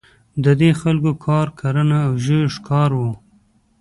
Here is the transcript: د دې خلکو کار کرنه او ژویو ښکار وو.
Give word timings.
د 0.43 0.45
دې 0.59 0.71
خلکو 0.81 1.11
کار 1.27 1.47
کرنه 1.59 1.97
او 2.07 2.13
ژویو 2.23 2.53
ښکار 2.55 2.91
وو. 2.99 3.11